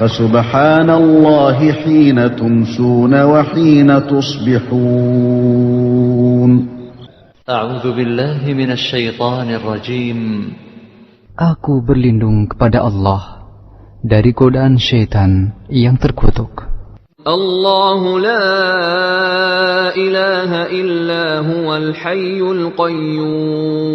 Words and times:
فسبحان 0.00 0.90
الله 0.90 1.72
حين 1.72 2.36
تمسون 2.36 3.22
وحين 3.22 4.06
تصبحون 4.06 5.54
أعوذ 7.50 7.92
بالله 7.96 8.42
من 8.52 8.70
الشيطان 8.70 9.50
الرجيم 9.50 10.20
Aku 11.34 11.82
berlindung 11.82 12.46
kepada 12.46 12.86
Allah 12.86 13.42
dari 14.06 14.30
godaan 14.30 14.78
syaitan 14.78 15.50
yang 15.66 15.98
terkutuk. 15.98 16.70
الله 17.24 18.20
لا 18.20 18.44
إله 19.96 20.50
إلا 20.68 21.24
هو 21.40 21.76
الحي 21.76 22.40
القيوم 22.40 23.94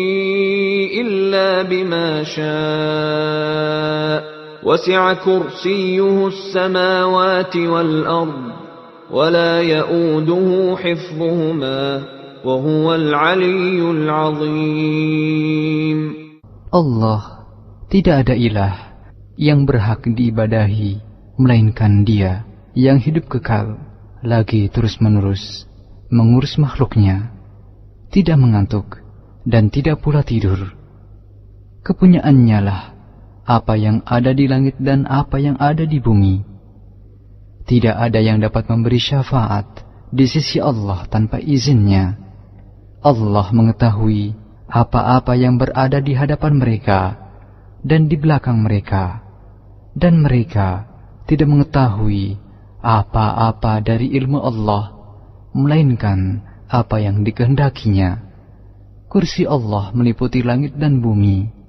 إلا 1.30 1.62
بما 1.62 2.22
شاء 2.26 4.18
وسع 4.66 5.12
كرسيه 5.12 6.26
السماوات 6.26 7.56
والأرض 7.56 8.52
ولا 9.10 9.62
يؤوده 9.62 10.76
حفظهما 10.76 12.02
وهو 12.44 12.94
العلي 12.94 13.90
العظيم 13.90 15.06
Allah 16.74 17.46
tidak 17.86 18.26
ada 18.26 18.34
ilah 18.34 18.74
yang 19.38 19.62
berhak 19.62 20.02
diibadahi 20.02 20.98
melainkan 21.38 22.02
Dia 22.02 22.42
yang 22.74 22.98
hidup 22.98 23.30
kekal 23.30 23.78
lagi 24.26 24.66
terus-menerus 24.74 25.70
mengurus 26.10 26.58
makhluknya 26.58 27.30
tidak 28.10 28.42
mengantuk 28.42 28.98
dan 29.46 29.70
tidak 29.70 30.02
pula 30.02 30.26
tidur 30.26 30.74
kepunyaannya 31.81 32.59
lah 32.61 32.83
apa 33.45 33.73
yang 33.75 34.05
ada 34.05 34.31
di 34.31 34.45
langit 34.45 34.77
dan 34.77 35.09
apa 35.09 35.41
yang 35.41 35.57
ada 35.57 35.83
di 35.83 35.97
bumi. 35.97 36.45
Tidak 37.65 37.93
ada 37.93 38.19
yang 38.21 38.41
dapat 38.41 38.69
memberi 38.69 39.01
syafaat 39.01 39.85
di 40.11 40.25
sisi 40.29 40.61
Allah 40.61 41.05
tanpa 41.09 41.41
izinnya. 41.41 42.17
Allah 43.01 43.47
mengetahui 43.49 44.37
apa-apa 44.69 45.33
yang 45.35 45.57
berada 45.57 45.99
di 45.99 46.13
hadapan 46.13 46.53
mereka 46.61 47.17
dan 47.81 48.05
di 48.05 48.15
belakang 48.15 48.61
mereka, 48.61 49.25
dan 49.97 50.21
mereka 50.21 50.85
tidak 51.25 51.49
mengetahui 51.49 52.37
apa-apa 52.81 53.81
dari 53.81 54.13
ilmu 54.15 54.37
Allah, 54.37 54.93
melainkan 55.57 56.45
apa 56.69 57.01
yang 57.01 57.25
dikehendakinya. 57.25 58.29
Kursi 59.11 59.43
Allah 59.43 59.91
meliputi 59.91 60.39
langit 60.39 60.77
dan 60.79 61.03
bumi, 61.03 61.60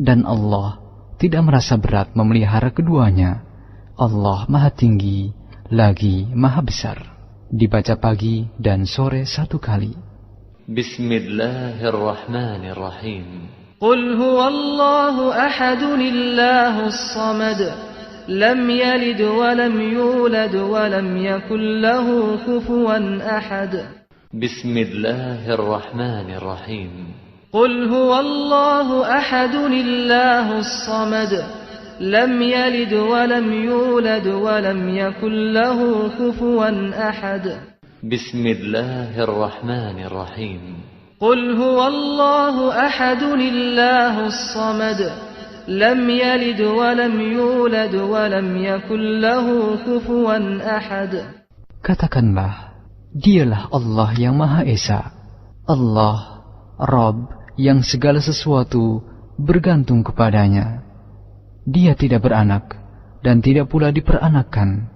dan 0.00 0.24
Allah 0.24 0.80
tidak 1.20 1.44
merasa 1.44 1.76
berat 1.76 2.16
memelihara 2.16 2.72
keduanya. 2.72 3.44
Allah 4.00 4.48
Maha 4.48 4.72
Tinggi 4.72 5.28
lagi 5.68 6.24
Maha 6.32 6.64
Besar. 6.64 7.04
Dibaca 7.52 8.00
pagi 8.00 8.48
dan 8.56 8.88
sore 8.88 9.28
satu 9.28 9.60
kali. 9.60 9.92
Bismillahirrahmanirrahim. 10.64 13.52
Qul 13.76 14.16
huwallahu 14.16 15.28
ahadun 15.34 16.00
illahus 16.00 17.12
samad. 17.12 17.60
Lam 18.30 18.70
yalid 18.70 19.18
wa 19.20 19.50
lam 19.52 19.74
yulad 19.76 20.54
wa 20.54 20.86
lam 20.86 21.18
yakul 21.18 21.82
lahu 21.82 22.38
kufuwan 22.46 23.18
ahad. 23.18 24.06
Bismillahirrahmanirrahim. 24.30 27.10
قل 27.52 27.90
هو 27.90 28.20
الله 28.20 29.18
أحد 29.18 29.54
الله 29.54 30.58
الصمد 30.58 31.32
لم 32.00 32.42
يلد 32.42 32.94
ولم 32.94 33.52
يولد 33.52 34.26
ولم 34.26 34.88
يكن 34.88 35.52
له 35.52 36.08
كفوا 36.18 36.70
أحد. 37.08 37.44
بسم 38.06 38.46
الله 38.46 39.10
الرحمن 39.18 39.96
الرحيم. 40.06 40.62
قل 41.20 41.40
هو 41.58 41.78
الله 41.88 42.86
أحد 42.86 43.22
الله 43.22 44.14
الصمد 44.26 45.00
لم 45.68 46.10
يلد 46.10 46.60
ولم 46.60 47.20
يولد 47.20 47.94
ولم 47.94 48.48
يكن 48.56 49.02
له 49.20 49.46
كفوا 49.86 50.38
أحد. 50.76 51.12
Katakanlah, 51.82 52.78
dialah 53.10 53.66
Allah 53.74 54.08
yang 54.14 54.38
Maha 54.38 54.62
Esa. 54.62 55.18
Allah, 55.66 56.44
Rob 56.80 57.39
yang 57.60 57.84
segala 57.84 58.24
sesuatu 58.24 59.04
bergantung 59.36 60.00
kepadanya. 60.00 60.80
Dia 61.68 61.92
tidak 61.92 62.24
beranak 62.24 62.72
dan 63.20 63.44
tidak 63.44 63.68
pula 63.68 63.92
diperanakan, 63.92 64.88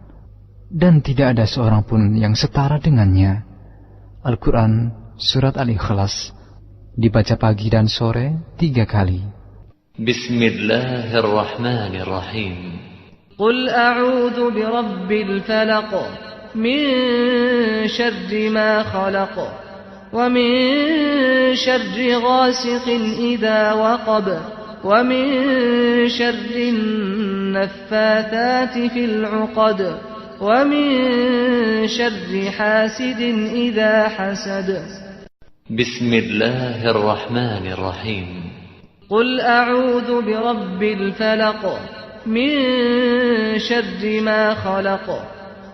dan 0.72 1.04
tidak 1.04 1.36
ada 1.36 1.44
seorang 1.44 1.84
pun 1.84 2.16
yang 2.16 2.32
setara 2.32 2.80
dengannya. 2.80 3.44
Al-Quran 4.24 4.88
Surat 5.20 5.60
Al-Ikhlas 5.60 6.32
dibaca 6.96 7.36
pagi 7.38 7.70
dan 7.70 7.86
sore 7.86 8.34
tiga 8.58 8.82
kali. 8.88 9.22
Bismillahirrahmanirrahim. 9.94 12.54
Qul 13.38 13.70
a'udhu 13.70 14.50
birabbil 14.50 15.38
falaq 15.46 15.94
min 16.58 16.82
syarri 17.86 18.50
ma 18.50 18.82
khalaq. 18.82 19.63
ومن 20.14 21.54
شر 21.54 22.18
غاسق 22.22 22.88
إذا 23.18 23.72
وقب 23.72 24.38
ومن 24.84 25.28
شر 26.08 26.56
النفاثات 26.56 28.78
في 28.92 29.04
العقد 29.04 29.98
ومن 30.40 30.88
شر 31.88 32.50
حاسد 32.50 33.20
إذا 33.54 34.08
حسد. 34.08 34.82
بسم 35.70 36.14
الله 36.14 36.90
الرحمن 36.90 37.72
الرحيم. 37.72 38.26
قل 39.10 39.40
أعوذ 39.40 40.22
برب 40.22 40.82
الفلق 40.82 41.78
من 42.26 42.50
شر 43.58 44.20
ما 44.20 44.54
خلق 44.54 45.22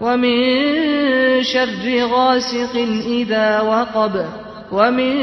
ومن 0.00 0.38
شر 1.42 2.04
غاسق 2.04 2.74
إذا 3.06 3.60
وقب 3.60 4.14
ومن 4.72 5.14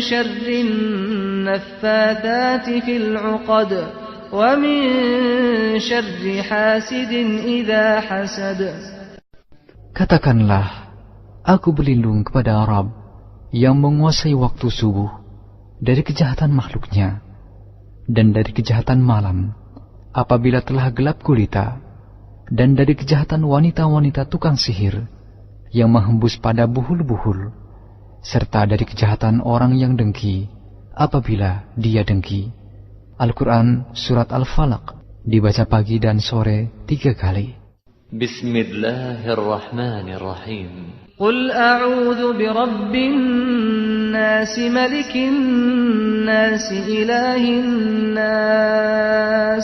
شر 0.00 0.46
النفاثات 1.46 2.66
في 2.84 2.96
العقد 2.96 3.72
ومن 4.32 4.80
شر 5.78 6.42
حاسد 6.42 7.12
إذا 7.44 8.00
حسد 8.00 8.60
Katakanlah, 9.90 10.94
aku 11.44 11.74
berlindung 11.74 12.22
kepada 12.24 12.62
Arab 12.62 12.94
yang 13.50 13.76
menguasai 13.82 14.32
waktu 14.38 14.70
subuh 14.70 15.10
dari 15.82 16.06
kejahatan 16.06 16.54
makhluknya 16.54 17.20
dan 18.06 18.30
dari 18.30 18.54
kejahatan 18.54 19.02
malam 19.02 19.50
apabila 20.14 20.62
telah 20.62 20.94
gelap 20.94 21.20
gulita 21.26 21.83
dan 22.51 22.75
dari 22.77 22.93
kejahatan 22.93 23.41
wanita-wanita 23.45 24.25
tukang 24.29 24.57
sihir 24.57 25.07
yang 25.73 25.89
menghembus 25.89 26.37
pada 26.37 26.67
buhul-buhul, 26.69 27.49
serta 28.21 28.69
dari 28.69 28.85
kejahatan 28.85 29.41
orang 29.41 29.73
yang 29.75 29.97
dengki 29.97 30.47
apabila 30.93 31.63
dia 31.75 32.03
dengki. 32.05 32.53
Al-Quran 33.15 33.95
Surat 33.95 34.35
Al-Falaq 34.35 34.91
dibaca 35.23 35.63
pagi 35.65 35.99
dan 35.99 36.19
sore 36.19 36.67
tiga 36.83 37.15
kali. 37.15 37.55
Bismillahirrahmanirrahim. 38.11 40.69
Qul 41.15 41.47
a'udhu 41.47 42.35
birabbin 42.35 43.15
nasi 44.11 44.67
malikin 44.67 45.31
nasi 46.27 46.75
ilahin 47.03 48.11
nas 48.13 49.63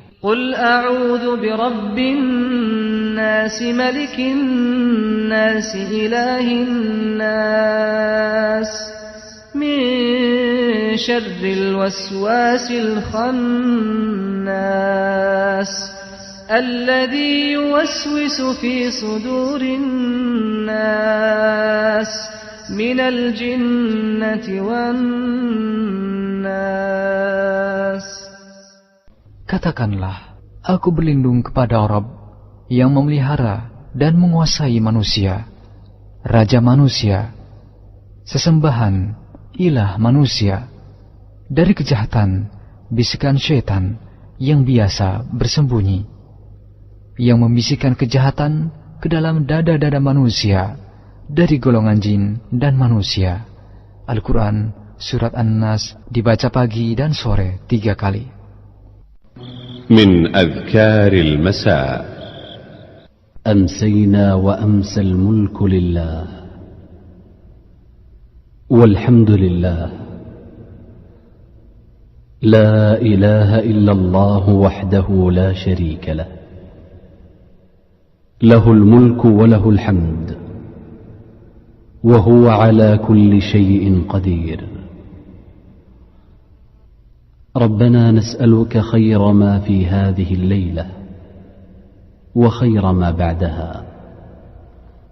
قل 0.23 0.53
أعوذ 0.53 1.41
برب 1.41 1.97
الناس 1.97 3.61
ملك 3.61 4.19
الناس 4.19 5.75
إله 5.75 6.51
الناس 6.63 7.91
من 9.55 9.81
شر 10.97 11.41
الوسواس 11.43 12.71
الخناس 12.71 13.41
الذي 16.51 17.51
يوسوس 17.51 18.41
في 18.41 18.91
صدور 18.91 19.61
الناس 19.61 21.01
من 22.69 22.99
الجنة 22.99 24.61
والناس. 24.61 25.61
Katakanlah, 29.51 30.39
aku 30.63 30.95
berlindung 30.95 31.43
kepada 31.43 31.83
Rabb 31.83 32.07
yang 32.71 32.95
memelihara 32.95 33.67
dan 33.91 34.15
menguasai 34.15 34.79
manusia, 34.79 35.43
Raja 36.23 36.63
manusia, 36.63 37.35
sesembahan, 38.23 39.11
ilah 39.59 39.99
manusia, 39.99 40.71
dari 41.51 41.75
kejahatan, 41.75 42.47
bisikan 42.95 43.35
syaitan 43.35 43.99
yang 44.39 44.63
biasa 44.63 45.27
bersembunyi, 45.35 46.07
yang 47.19 47.43
membisikkan 47.43 47.99
kejahatan 47.99 48.71
ke 49.03 49.11
dalam 49.11 49.43
dada-dada 49.43 49.99
manusia 49.99 50.79
dari 51.27 51.59
golongan 51.59 51.99
jin 51.99 52.23
dan 52.55 52.79
manusia. 52.79 53.43
Al-Quran 54.07 54.71
Surat 54.95 55.35
An-Nas 55.35 55.99
dibaca 56.07 56.47
pagi 56.47 56.95
dan 56.95 57.11
sore 57.11 57.59
tiga 57.67 57.99
kali. 57.99 58.40
من 59.91 60.35
أذكار 60.35 61.13
المساء. 61.13 62.05
أمسينا 63.47 64.33
وأمسى 64.33 65.01
الملك 65.01 65.61
لله 65.61 66.27
والحمد 68.69 69.31
لله. 69.31 69.91
لا 72.41 73.01
إله 73.01 73.59
إلا 73.59 73.91
الله 73.91 74.49
وحده 74.49 75.31
لا 75.31 75.53
شريك 75.53 76.09
له. 76.09 76.27
له 78.43 78.71
الملك 78.71 79.25
وله 79.25 79.69
الحمد 79.69 80.37
وهو 82.03 82.49
على 82.49 82.99
كل 83.07 83.41
شيء 83.41 84.03
قدير. 84.09 84.80
ربنا 87.57 88.11
نسألك 88.11 88.77
خير 88.77 89.31
ما 89.31 89.59
في 89.59 89.87
هذه 89.87 90.33
الليلة 90.33 90.85
وخير 92.35 92.91
ما 92.91 93.11
بعدها. 93.11 93.85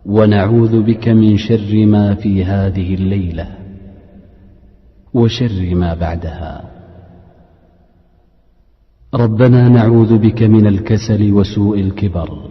ونعوذ 0.05 0.83
بك 0.83 1.07
من 1.07 1.37
شر 1.37 1.85
ما 1.85 2.15
في 2.15 2.45
هذه 2.45 2.95
الليلة 2.95 3.47
وشر 5.13 5.75
ما 5.75 5.93
بعدها. 5.93 6.63
ربنا 9.13 9.69
نعوذ 9.69 10.17
بك 10.17 10.43
من 10.43 10.67
الكسل 10.67 11.33
وسوء 11.33 11.79
الكبر. 11.79 12.49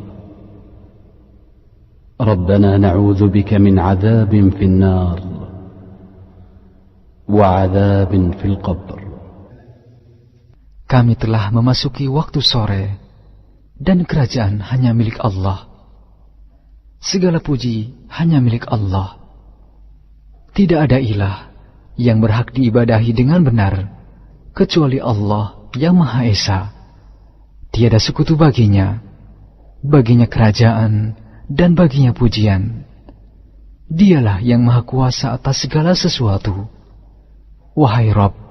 ربنا 2.20 2.79
نعوذ 2.79 3.29
بك 3.29 3.55
من 3.55 3.79
عذاب 3.79 4.49
في 4.49 4.64
النار 4.64 5.20
وعذاب 7.29 8.32
في 8.32 8.44
القبر. 8.44 9.08
Kami 10.88 11.20
telah 11.20 11.52
memasuki 11.52 12.08
waktu 12.08 12.40
sore, 12.40 12.96
dan 13.76 14.08
kerajaan 14.08 14.64
hanya 14.64 14.96
milik 14.96 15.20
Allah. 15.20 15.69
Segala 16.96 17.44
puji 17.44 18.08
hanya 18.08 18.40
milik 18.40 18.64
Allah. 18.73 19.20
Tidak 20.56 20.81
ada 20.81 20.96
ilah 20.96 21.52
yang 22.00 22.25
berhak 22.25 22.56
diibadahi 22.56 23.12
dengan 23.12 23.44
benar, 23.44 23.85
kecuali 24.56 24.96
Allah 24.96 25.69
yang 25.76 25.93
Maha 26.00 26.25
Esa. 26.25 26.73
Tiada 27.69 28.00
sekutu 28.00 28.40
baginya, 28.40 28.96
baginya 29.85 30.25
kerajaan, 30.25 31.20
dan 31.52 31.76
baginya 31.76 32.17
pujian. 32.17 32.88
Dialah 33.93 34.40
yang 34.40 34.64
Maha 34.64 34.88
Kuasa 34.88 35.37
atas 35.37 35.69
segala 35.69 35.93
sesuatu. 35.93 36.64
Wahai 37.76 38.09
Rabb, 38.09 38.48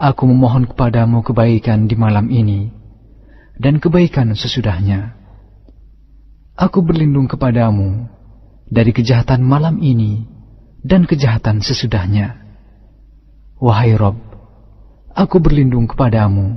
Aku 0.00 0.24
memohon 0.24 0.64
kepadamu 0.64 1.20
kebaikan 1.20 1.84
di 1.84 1.92
malam 1.92 2.32
ini 2.32 2.72
dan 3.60 3.76
kebaikan 3.76 4.32
sesudahnya. 4.32 5.12
Aku 6.56 6.80
berlindung 6.80 7.28
kepadamu 7.28 8.08
dari 8.64 8.96
kejahatan 8.96 9.44
malam 9.44 9.76
ini 9.84 10.24
dan 10.80 11.04
kejahatan 11.04 11.60
sesudahnya. 11.60 12.32
Wahai 13.60 13.92
Rob, 13.92 14.16
aku 15.12 15.36
berlindung 15.36 15.84
kepadamu 15.84 16.56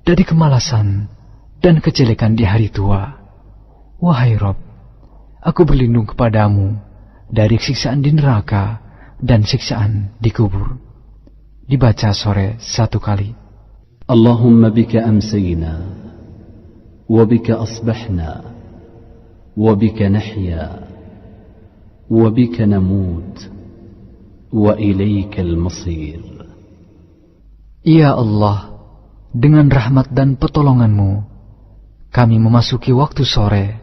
dari 0.00 0.24
kemalasan 0.24 1.12
dan 1.60 1.84
kejelekan 1.84 2.32
di 2.32 2.48
hari 2.48 2.72
tua. 2.72 3.12
Wahai 4.00 4.40
Rob, 4.40 4.56
aku 5.44 5.68
berlindung 5.68 6.08
kepadamu 6.08 6.80
dari 7.28 7.60
siksaan 7.60 8.00
di 8.00 8.16
neraka 8.16 8.80
dan 9.20 9.44
siksaan 9.44 10.16
di 10.16 10.32
kubur 10.32 10.89
dibaca 11.70 12.10
sore 12.10 12.58
satu 12.58 12.98
kali. 12.98 13.30
Allahumma 14.10 14.74
bika 14.74 15.06
amsayna, 15.06 15.86
wabika 17.06 17.62
asbahna, 17.62 18.42
wabika 19.54 20.10
nahya, 20.10 20.82
wabika 22.10 22.66
namut, 22.66 23.38
wa 24.50 24.74
ilaikal 24.74 25.54
masir. 25.54 26.18
Ya 27.86 28.18
Allah, 28.18 28.74
dengan 29.30 29.70
rahmat 29.70 30.10
dan 30.10 30.34
pertolonganmu, 30.34 31.22
kami 32.10 32.36
memasuki 32.42 32.90
waktu 32.90 33.22
sore, 33.22 33.78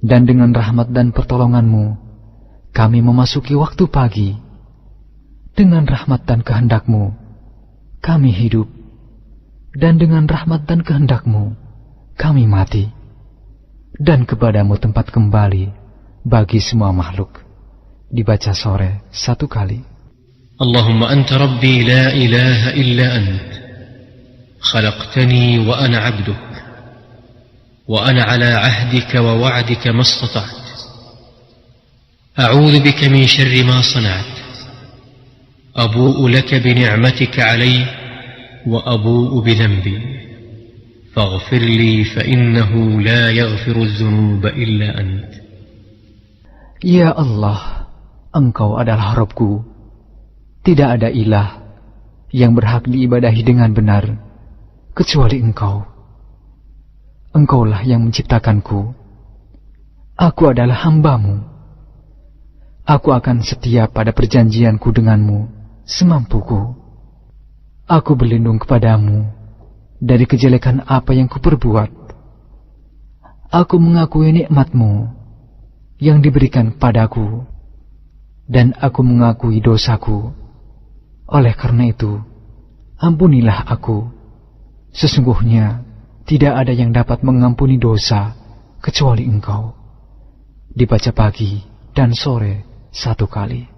dan 0.00 0.24
dengan 0.24 0.56
rahmat 0.56 0.88
dan 0.96 1.12
pertolonganmu, 1.12 2.08
kami 2.72 3.04
memasuki 3.04 3.52
waktu 3.52 3.84
pagi 3.92 4.47
Dengan 5.57 5.85
rahmat 5.85 6.25
dan 6.25 6.41
kehendakmu, 6.41 7.13
kami 8.01 8.33
hidup. 8.33 8.65
Dan 9.73 10.01
dengan 10.01 10.25
rahmat 10.25 10.65
dan 10.65 10.81
kehendakmu, 10.81 11.53
kami 12.17 12.49
mati. 12.49 12.89
Dan 13.93 14.25
kepadamu 14.25 14.81
tempat 14.81 15.13
kembali 15.13 15.69
bagi 16.25 16.57
semua 16.57 16.89
makhluk. 16.89 17.41
Dibaca 18.09 18.53
sore 18.53 19.05
satu 19.13 19.45
kali. 19.45 19.93
اللهم 20.61 21.03
انت 21.03 21.33
ربي 21.33 21.83
لا 21.83 22.13
اله 22.13 22.69
الا 22.77 23.07
انت 23.17 23.51
خلقتني 24.61 25.59
وانا 25.59 25.97
عبدك 25.97 26.63
وانا 27.87 28.23
على 28.23 28.45
عهدك 28.45 29.15
ووعدك 29.15 29.87
ما 29.87 30.01
استطعت 30.01 30.63
أعوذ 32.39 32.79
بك 32.79 33.03
من 33.03 33.27
شر 33.27 33.63
ما 33.63 33.81
صنعت 33.81 34.33
أبوء 35.77 36.27
لك 36.27 36.55
بنعمتك 36.55 37.39
علي 37.39 37.85
وأبوء 38.67 39.41
بذنبي 39.41 39.99
فاغفر 41.13 41.57
لي 41.57 42.03
فإنه 42.03 43.01
لا 43.01 43.29
يغفر 43.29 43.75
الذنوب 43.81 44.45
إلا 44.45 44.99
أنت 44.99 45.33
Ya 46.83 47.15
Allah, 47.15 47.87
Engkau 48.35 48.75
adalah 48.75 49.15
Rabbku. 49.15 49.63
Tidak 50.67 50.89
ada 50.99 51.07
ilah 51.07 51.63
yang 52.27 52.51
berhak 52.51 52.91
diibadahi 52.91 53.39
dengan 53.39 53.71
benar, 53.71 54.03
kecuali 54.91 55.39
Engkau. 55.39 55.79
Engkaulah 57.31 57.87
yang 57.87 58.03
menciptakanku. 58.03 58.91
Aku 60.19 60.43
adalah 60.51 60.83
hambamu. 60.83 61.39
Aku 62.83 63.15
akan 63.15 63.39
setia 63.47 63.87
pada 63.87 64.11
perjanjianku 64.11 64.91
denganmu, 64.91 65.56
semampuku. 65.88 66.76
Aku 67.88 68.12
berlindung 68.12 68.60
kepadamu 68.60 69.24
dari 69.96 70.28
kejelekan 70.28 70.84
apa 70.84 71.16
yang 71.16 71.32
kuperbuat. 71.32 71.88
Aku 73.48 73.80
mengakui 73.80 74.36
nikmatmu 74.36 75.08
yang 75.96 76.20
diberikan 76.20 76.76
padaku, 76.76 77.48
dan 78.44 78.76
aku 78.76 79.00
mengakui 79.00 79.64
dosaku. 79.64 80.36
Oleh 81.32 81.56
karena 81.56 81.88
itu, 81.88 82.20
ampunilah 83.00 83.64
aku. 83.72 84.12
Sesungguhnya 84.92 85.80
tidak 86.28 86.52
ada 86.52 86.72
yang 86.76 86.92
dapat 86.92 87.24
mengampuni 87.24 87.80
dosa 87.80 88.36
kecuali 88.84 89.24
engkau. 89.24 89.72
Dibaca 90.68 91.12
pagi 91.16 91.64
dan 91.96 92.12
sore 92.12 92.84
satu 92.92 93.24
kali. 93.24 93.77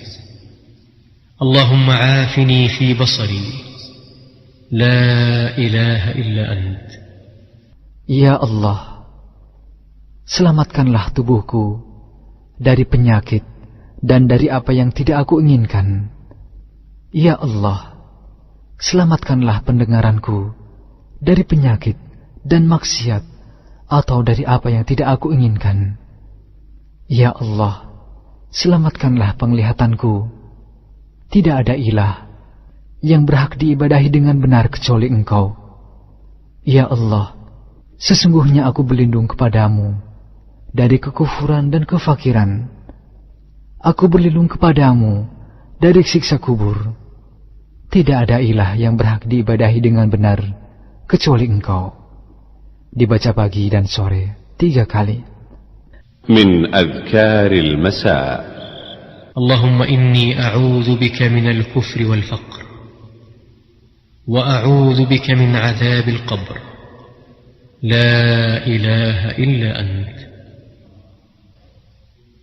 اللهم 1.42 1.90
عافني 1.90 2.68
في 2.68 2.94
بصري 2.94 3.46
لا 4.72 5.02
إله 5.58 6.02
إلا 6.10 6.52
أنت 6.52 6.90
Ya 8.06 8.38
Allah, 8.38 9.02
selamatkanlah 10.30 11.10
tubuhku 11.10 11.82
dari 12.54 12.86
penyakit 12.86 13.42
dan 13.98 14.30
dari 14.30 14.46
apa 14.46 14.70
yang 14.70 14.94
tidak 14.94 15.26
aku 15.26 15.42
inginkan. 15.42 16.14
Ya 17.10 17.34
Allah, 17.34 17.98
selamatkanlah 18.78 19.66
pendengaranku 19.66 20.54
dari 21.18 21.42
penyakit 21.42 21.98
dan 22.46 22.70
maksiat 22.70 23.26
atau 23.90 24.22
dari 24.22 24.46
apa 24.46 24.70
yang 24.70 24.86
tidak 24.86 25.18
aku 25.18 25.34
inginkan. 25.34 25.98
Ya 27.10 27.34
Allah, 27.34 27.90
selamatkanlah 28.54 29.34
penglihatanku. 29.34 30.39
tidak 31.31 31.55
ada 31.63 31.79
ilah 31.79 32.27
yang 32.99 33.23
berhak 33.23 33.55
diibadahi 33.55 34.11
dengan 34.11 34.35
benar 34.43 34.67
kecuali 34.67 35.07
engkau. 35.07 35.55
Ya 36.67 36.91
Allah, 36.91 37.33
sesungguhnya 37.95 38.67
aku 38.67 38.83
berlindung 38.83 39.31
kepadamu 39.31 39.95
dari 40.75 40.99
kekufuran 40.99 41.71
dan 41.71 41.87
kefakiran. 41.87 42.67
Aku 43.79 44.11
berlindung 44.11 44.51
kepadamu 44.51 45.25
dari 45.79 46.03
siksa 46.03 46.35
kubur. 46.35 46.91
Tidak 47.87 48.17
ada 48.27 48.43
ilah 48.43 48.75
yang 48.75 48.99
berhak 48.99 49.23
diibadahi 49.23 49.79
dengan 49.79 50.11
benar 50.11 50.43
kecuali 51.07 51.47
engkau. 51.47 51.95
Dibaca 52.91 53.31
pagi 53.31 53.71
dan 53.71 53.87
sore 53.87 54.55
tiga 54.59 54.83
kali. 54.83 55.23
Min 56.27 56.67
azkaril 56.69 57.79
masa' 57.79 58.60
اللهم 59.37 59.81
إني 59.81 60.41
أعوذ 60.43 60.95
بك 60.95 61.21
من 61.21 61.49
الكفر 61.49 62.05
والفقر 62.05 62.65
وأعوذ 64.27 65.05
بك 65.05 65.29
من 65.29 65.55
عذاب 65.55 66.09
القبر. 66.09 66.57
لا 67.83 68.67
إله 68.67 69.29
إلا 69.29 69.79
أنت. 69.79 70.17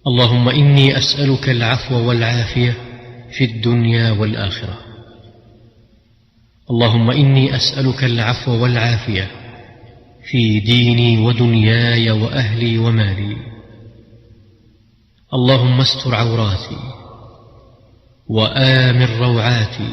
اللهم 0.07 0.49
إني 0.49 0.99
أسألك 0.99 1.49
العفو 1.49 2.09
والعافية 2.09 2.75
في 3.31 3.45
الدنيا 3.45 4.11
والآخرة. 4.11 4.79
اللهم 6.71 7.11
إني 7.11 7.57
أسألك 7.57 8.05
العفو 8.05 8.63
والعافية 8.63 9.31
في 10.31 10.61
ديني 10.61 11.19
ودنياي 11.19 12.11
وأهلي 12.11 12.79
ومالي. 12.79 13.37
اللهم 15.29 15.81
استر 15.81 16.15
عوراتي 16.15 16.81
وآمن 18.29 19.11
روعاتي 19.21 19.93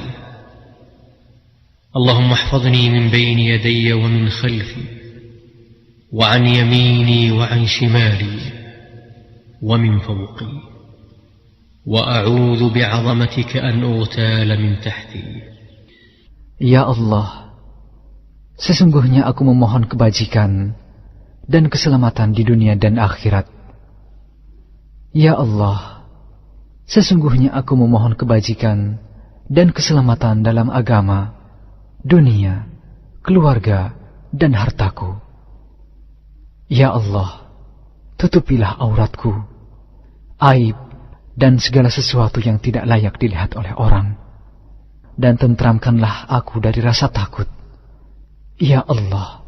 اللهم 1.96 2.32
احفظني 2.32 2.89
من 2.89 3.10
بين 3.10 3.39
يدي 3.39 3.94
ومن 3.94 4.30
خلفي 4.30 4.86
وعن 6.13 6.48
يميني 6.48 7.32
وعن 7.32 7.68
شمالي 7.68 8.39
ومن 9.62 10.00
فوقي. 10.00 10.54
وأعوذ 11.86 12.74
بعظمتك 12.74 13.58
أن 13.58 13.84
أغتال 13.84 14.50
من 14.62 14.80
تحتي. 14.80 15.25
Ya 16.63 16.88
Allah, 16.88 17.51
sesungguhnya 18.56 19.27
aku 19.27 19.44
memohon 19.44 19.84
kebajikan 19.92 20.80
dan 21.44 21.68
keselamatan 21.68 22.32
di 22.32 22.48
dunia 22.48 22.80
dan 22.80 22.96
akhirat. 22.96 23.64
Ya 25.15 25.39
Allah, 25.39 26.03
sesungguhnya 26.84 27.55
aku 27.55 27.79
memohon 27.79 28.19
kebajikan 28.19 29.00
dan 29.48 29.72
keselamatan 29.72 30.43
dalam 30.43 30.67
agama, 30.67 31.31
dunia, 32.03 32.67
keluarga, 33.24 33.95
dan 34.36 34.51
hartaku. 34.51 35.15
Ya 36.67 36.91
Allah, 36.91 37.48
tutupilah 38.19 38.75
auratku, 38.75 39.31
aib, 40.43 40.75
dan 41.31 41.63
segala 41.63 41.88
sesuatu 41.88 42.43
yang 42.43 42.60
tidak 42.60 42.84
layak 42.84 43.15
dilihat 43.15 43.55
oleh 43.55 43.72
orang 43.72 44.19
dan 45.15 45.39
tentramkanlah 45.39 46.27
aku 46.27 46.60
dari 46.60 46.84
rasa 46.84 47.07
takut. 47.07 47.48
Ya 48.60 48.84
Allah, 48.84 49.43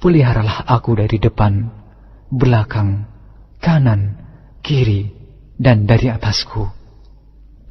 peliharalah 0.00 0.64
aku 0.68 0.96
dari 0.96 1.20
depan, 1.20 1.68
belakang, 2.32 3.08
kanan, 3.60 4.19
kiri, 4.61 5.09
dan 5.55 5.87
dari 5.87 6.11
atasku. 6.11 6.63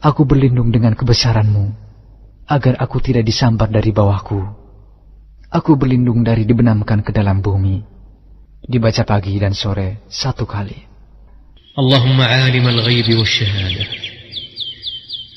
Aku 0.00 0.28
berlindung 0.28 0.68
dengan 0.68 0.92
kebesaranmu, 0.92 1.66
agar 2.48 2.76
aku 2.80 3.00
tidak 3.00 3.24
disambar 3.24 3.72
dari 3.72 3.90
bawahku. 3.92 4.40
Aku 5.48 5.78
berlindung 5.78 6.26
dari 6.26 6.44
dibenamkan 6.44 7.00
ke 7.00 7.14
dalam 7.14 7.40
bumi. 7.40 7.80
Dibaca 8.64 9.04
pagi 9.04 9.36
dan 9.36 9.52
sore 9.52 10.04
satu 10.08 10.44
kali. 10.48 10.94
اللهم 11.74 12.20
عالم 12.20 12.68
الغيب 12.68 13.18
والشهادة 13.18 13.86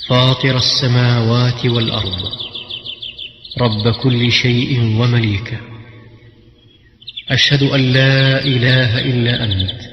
فاطر 0.07 0.57
السماوات 0.57 1.65
والأرض 1.65 2.21
رب 3.61 3.85
كل 3.89 4.31
شيء 4.31 5.01
ومليكه 5.01 5.57
أشهد 7.29 7.63
أن 7.63 7.81
لا 7.81 8.45
إله 8.45 8.99
إلا 9.01 9.43
أنت 9.43 9.90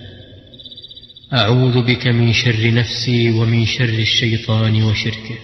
أعوذ 1.32 1.82
بك 1.82 2.06
من 2.06 2.32
شر 2.32 2.74
نفسي 2.74 3.30
ومن 3.30 3.64
شر 3.64 3.98
الشيطان 3.98 4.82
وشركه 4.82 5.38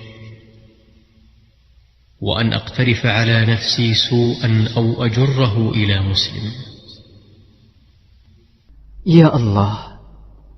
وأن 2.21 2.53
أقترف 2.53 3.07
على 3.07 3.47
نفسي 3.47 3.95
سوءا 3.95 4.69
أو 4.77 5.05
أجره 5.05 5.71
إلى 5.71 6.01
مسلم 6.01 6.71
Ya 9.01 9.33
Allah, 9.33 9.97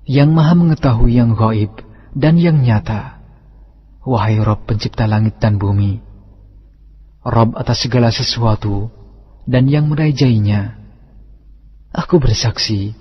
yang 0.03 0.35
maha 0.35 0.51
mengetahui 0.51 1.15
yang 1.15 1.31
gaib 1.31 1.79
dan 2.11 2.35
yang 2.35 2.59
nyata. 2.59 3.23
Wahai 4.03 4.35
Rob 4.43 4.67
pencipta 4.67 5.07
langit 5.07 5.39
dan 5.39 5.55
bumi, 5.55 6.03
Rob 7.23 7.55
atas 7.55 7.87
segala 7.87 8.11
sesuatu 8.11 8.91
dan 9.47 9.71
yang 9.71 9.87
merajainya. 9.87 10.75
Aku 11.95 12.19
bersaksi 12.19 12.91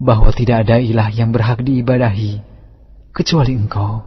bahwa 0.00 0.32
tidak 0.32 0.64
ada 0.64 0.80
ilah 0.80 1.12
yang 1.12 1.28
berhak 1.28 1.60
diibadahi 1.60 2.40
kecuali 3.12 3.52
engkau. 3.52 4.00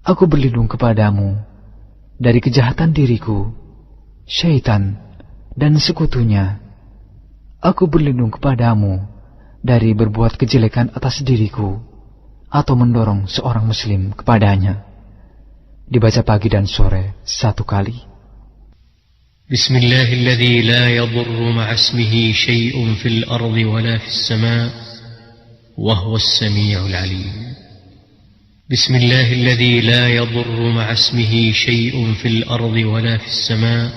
Aku 0.00 0.24
berlindung 0.24 0.68
kepadamu 0.68 1.36
dari 2.16 2.40
kejahatan 2.40 2.96
diriku, 2.96 3.52
syaitan, 4.24 4.96
dan 5.52 5.76
sekutunya. 5.76 6.60
Aku 7.60 7.88
berlindung 7.88 8.32
kepadamu 8.32 9.04
dari 9.64 9.92
berbuat 9.92 10.36
kejelekan 10.40 10.92
atas 10.96 11.24
diriku 11.24 11.80
atau 12.48 12.74
mendorong 12.76 13.28
seorang 13.28 13.64
muslim 13.68 14.12
kepadanya. 14.16 14.84
Dibaca 15.84 16.24
pagi 16.24 16.48
dan 16.48 16.64
sore 16.64 17.20
satu 17.24 17.64
kali. 17.64 18.13
بسم 19.52 19.76
الله 19.76 20.12
الذي 20.12 20.62
لا 20.62 20.88
يضر 20.88 21.52
مع 21.52 21.74
اسمه 21.74 22.32
شيء 22.32 22.94
في 22.94 23.08
الأرض 23.08 23.56
ولا 23.56 23.98
في 23.98 24.06
السماء 24.06 24.72
وهو 25.76 26.16
السميع 26.16 26.86
العليم. 26.86 27.54
بسم 28.70 28.94
الله 28.94 29.32
الذي 29.32 29.80
لا 29.80 30.08
يضر 30.08 30.72
مع 30.72 30.92
اسمه 30.92 31.52
شيء 31.52 32.14
في 32.14 32.28
الأرض 32.28 32.72
ولا 32.72 33.18
في 33.18 33.26
السماء 33.26 33.92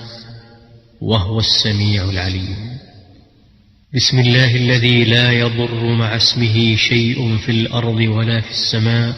وهو 1.00 1.38
السميع 1.40 2.04
العليم. 2.04 2.78
بسم 3.94 4.18
الله 4.18 4.56
الذي 4.56 5.04
لا 5.04 5.32
يضر 5.32 5.84
مع 5.96 6.16
اسمه 6.16 6.76
شيء 6.76 7.36
في 7.36 7.52
الأرض 7.52 8.00
ولا 8.00 8.40
في 8.40 8.50
السماء 8.50 9.16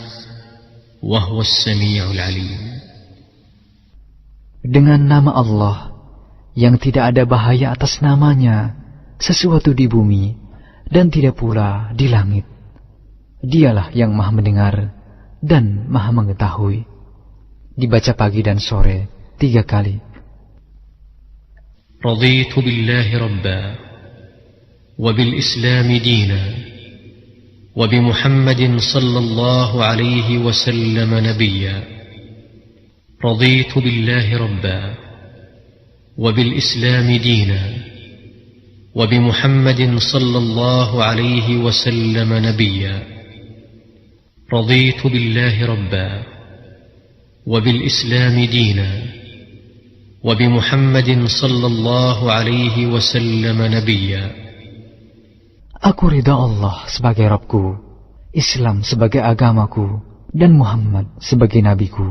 وهو 1.03 1.41
السميع 1.41 2.11
العليم. 2.11 2.71
Dengan 4.63 5.03
nama 5.11 5.35
Allah 5.35 5.90
yang 6.56 6.80
tidak 6.80 7.12
ada 7.12 7.28
bahaya 7.28 7.76
atas 7.76 8.00
namanya 8.00 8.74
sesuatu 9.20 9.76
di 9.76 9.86
bumi 9.92 10.36
dan 10.88 11.12
tidak 11.12 11.36
pula 11.36 11.92
di 11.92 12.08
langit. 12.08 12.48
Dialah 13.46 13.92
yang 13.94 14.16
maha 14.16 14.32
mendengar 14.34 14.76
dan 15.44 15.86
maha 15.92 16.10
mengetahui. 16.16 16.88
Dibaca 17.76 18.16
pagi 18.16 18.42
dan 18.42 18.58
sore 18.58 19.34
tiga 19.38 19.62
kali. 19.68 20.16
رضيت 22.06 22.54
بالله 22.60 23.18
ربا 23.18 23.62
وبالإسلام 24.98 25.90
دينا 25.98 26.44
وبمحمد 27.76 28.62
صلى 28.78 29.20
الله 29.20 29.84
عليه 29.84 30.38
وسلم 30.38 31.12
نبيا 31.14 31.78
رضيت 33.26 33.78
بالله 33.78 34.38
ربا 34.38 34.82
وبالإسلام 36.19 37.09
دينا 37.17 37.63
وبمحمد 38.95 39.81
صلى 39.99 40.39
الله 40.39 41.05
عليه 41.05 41.57
وسلم 41.57 42.31
نبيا. 42.33 42.97
رضيت 44.53 45.07
بالله 45.07 45.57
ربا 45.67 46.11
وبالإسلام 47.47 48.37
دينا 48.45 48.91
وبمحمد 50.27 51.11
صلى 51.27 51.67
الله 51.67 52.19
عليه 52.33 52.77
وسلم 52.87 53.59
نبيا. 53.63 54.25
اكرد 55.81 56.29
الله 56.29 56.77
sebagai 56.91 57.27
ربكو 57.31 57.65
اسلام 58.37 58.83
sebagai 58.83 59.23
agamaku 59.23 60.03
dan 60.35 60.59
محمد 60.59 61.23
sebagai 61.23 61.63
نبيكو 61.63 62.09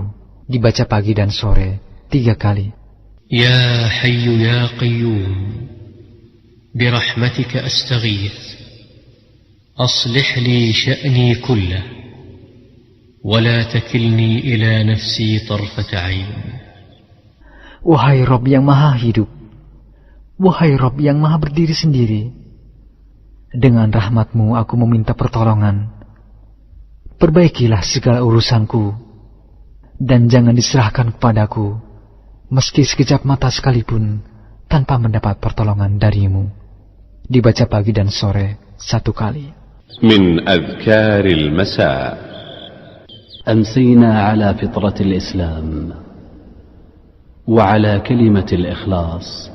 dibaca 0.47 0.87
pagi 0.87 1.13
dan 1.13 1.29
sore 1.29 1.77
tiga 2.09 2.33
kali. 2.39 2.78
يا 3.32 3.88
حي 3.88 4.42
يا 4.42 4.66
قيوم 4.66 5.34
برحمتك 6.74 7.56
أستغيث 7.56 8.38
أصلح 9.78 10.38
لي 10.38 10.72
شأني 10.72 11.34
كله 11.34 11.82
ولا 13.24 13.62
تكلني 13.62 14.38
إلى 14.38 14.84
نفسي 14.92 15.38
طرفة 15.48 15.98
عين 15.98 16.54
Wahai 17.84 18.24
Rob 18.24 18.48
yang 18.48 18.64
maha 18.64 18.96
hidup, 18.96 19.28
wahai 20.40 20.72
Rob 20.72 20.96
yang 21.04 21.20
maha 21.20 21.36
berdiri 21.36 21.76
sendiri, 21.76 22.32
dengan 23.52 23.92
rahmatmu 23.92 24.56
aku 24.56 24.72
meminta 24.80 25.12
pertolongan. 25.12 25.92
Perbaikilah 27.20 27.84
segala 27.84 28.24
urusanku, 28.24 28.96
dan 30.00 30.32
jangan 30.32 30.56
diserahkan 30.56 31.12
kepadaku, 31.12 31.76
meski 32.49 32.81
sekejap 32.85 33.25
mata 33.25 33.49
sekalipun, 33.53 34.21
tanpa 34.65 34.97
mendapat 34.97 35.37
pertolongan 35.37 35.97
darimu. 36.01 36.49
Dibaca 37.29 37.69
pagi 37.69 37.93
dan 37.93 38.09
sore 38.09 38.75
satu 38.77 39.13
kali. 39.13 39.57
من 40.03 40.47
أذكار 40.49 41.25
المساء 41.25 42.17
أمسينا 43.49 44.23
على 44.23 44.53
فطرة 44.53 44.93
الإسلام 45.01 45.89
وعلى 47.47 47.99
كلمة 47.99 48.49
الإخلاص 48.53 49.49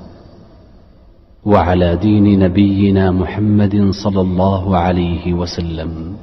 وعلى 1.45 1.97
دين 1.97 2.39
نبينا 2.39 3.11
محمد 3.11 3.91
صلى 3.91 4.21
الله 4.21 4.77
عليه 4.77 5.33
وسلم 5.33 6.17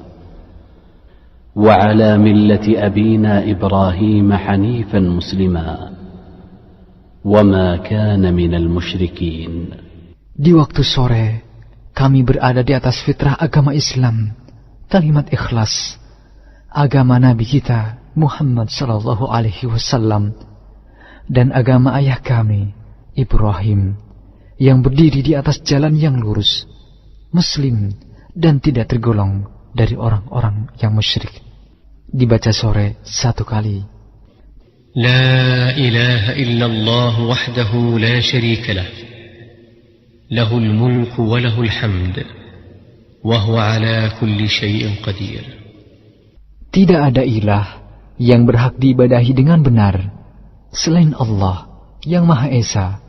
وعلى 1.55 2.17
ملة 2.17 2.67
أبينا 2.67 3.51
إبراهيم 3.51 4.33
حنيفا 4.33 4.99
مسلما 4.99 5.91
وما 7.26 7.76
كان 7.76 8.22
من 8.34 8.54
المشركين 8.54 9.52
Di 10.36 10.52
waktu 10.52 10.84
sore, 10.84 11.26
kami 11.96 12.20
berada 12.20 12.60
di 12.60 12.76
atas 12.76 13.00
fitrah 13.00 13.40
agama 13.40 13.72
Islam, 13.72 14.36
kalimat 14.92 15.32
ikhlas, 15.32 15.96
agama 16.68 17.16
Nabi 17.16 17.48
kita 17.48 17.96
Muhammad 18.12 18.68
Sallallahu 18.68 19.32
Alaihi 19.32 19.64
Wasallam, 19.64 20.36
dan 21.24 21.56
agama 21.56 21.96
ayah 21.96 22.20
kami 22.20 22.76
Ibrahim, 23.16 23.96
yang 24.60 24.84
berdiri 24.84 25.24
di 25.24 25.32
atas 25.32 25.64
jalan 25.64 25.96
yang 25.96 26.20
lurus, 26.20 26.68
Muslim 27.32 27.96
dan 28.36 28.60
tidak 28.60 28.92
tergolong 28.92 29.48
dari 29.72 29.96
orang-orang 29.96 30.68
yang 30.76 30.92
musyrik. 30.92 31.32
Dibaca 32.06 32.52
sore 32.52 33.00
satu 33.04 33.44
kali. 33.44 33.84
لا 34.95 35.71
إله 35.71 36.35
إلا 36.35 36.65
الله 36.65 37.15
وحده 37.23 37.71
لا 37.95 38.19
شريك 38.19 38.69
له 38.69 38.91
له 40.31 40.57
الملك 40.57 41.19
وله 41.19 41.61
الحمد 41.61 42.25
وهو 43.23 43.55
على 43.57 44.11
كل 44.19 44.49
شيء 44.49 44.99
قدير 44.99 45.43
Tidak 46.75 46.99
ada 46.99 47.23
ilah 47.23 47.79
yang 48.19 48.43
berhak 48.43 48.75
diibadahi 48.83 49.31
dengan 49.31 49.63
benar 49.63 50.11
selain 50.75 51.15
Allah 51.15 51.71
yang 52.03 52.27
Maha 52.27 52.51
Esa. 52.51 52.99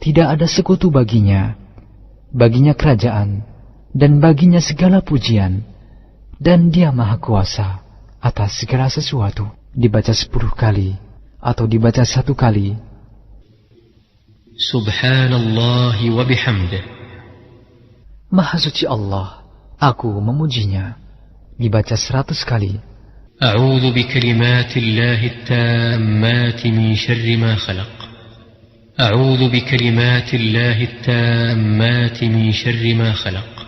Tidak 0.00 0.24
ada 0.36 0.44
sekutu 0.44 0.92
baginya, 0.92 1.56
baginya 2.28 2.76
kerajaan, 2.76 3.44
dan 3.96 4.20
baginya 4.20 4.60
segala 4.60 5.00
pujian, 5.00 5.64
dan 6.36 6.68
Dia 6.72 6.92
Maha 6.92 7.20
Kuasa 7.20 7.84
atas 8.20 8.64
segala 8.64 8.88
sesuatu. 8.92 9.59
Dibaca 9.70 10.10
sepuluh 10.10 10.50
kali 10.50 10.98
atau 11.38 11.64
dibaca 11.70 12.02
satu 12.02 12.34
kali. 12.34 12.74
سبحان 14.60 15.32
الله 15.32 15.96
وبحمده 16.10 16.82
Maha 18.30 18.62
suci 18.62 18.86
Allah, 18.86 19.42
aku 19.80 20.06
memujinya. 20.20 20.94
Dibaca 21.58 21.96
seratus 21.96 22.44
kali. 22.46 22.78
أعوذ 23.42 23.96
بكلمات 23.96 24.76
الله 24.76 25.26
التامات 25.26 26.66
من 26.66 26.92
شر 26.94 27.36
ما 27.36 27.56
خلق 27.56 27.96
أعوذ 29.00 29.48
بكلمات 29.48 30.34
الله 30.34 30.82
التامات 30.82 32.24
من 32.24 32.52
شر 32.52 32.94
ما 32.94 33.12
خلق 33.12 33.66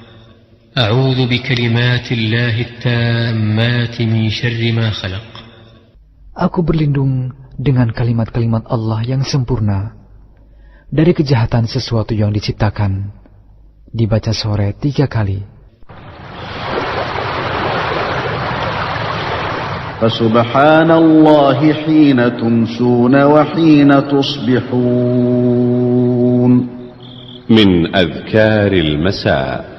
أعوذ 0.79 1.27
بكلمات 1.27 2.12
الله 2.12 2.61
التامات 2.61 4.03
من 4.03 4.31
شر 4.31 4.73
ما 4.73 4.91
خلق 4.91 5.32
Aku 6.33 6.64
berlindung 6.64 7.37
dengan 7.61 7.92
kalimat-kalimat 7.92 8.64
Allah 8.64 9.05
yang 9.05 9.21
sempurna 9.21 9.92
dari 10.88 11.12
kejahatan 11.12 11.68
sesuatu 11.68 12.16
yang 12.16 12.33
diciptakan. 12.33 13.12
Dibaca 13.92 14.33
sore 14.33 14.73
tiga 14.73 15.05
kali. 15.05 15.45
فسبحان 20.03 20.90
الله 20.90 21.73
حين 21.87 22.18
تمسون 22.37 23.14
وحين 23.23 23.90
تصبحون 24.11 24.53
من 27.47 27.71
المساء 28.75 29.71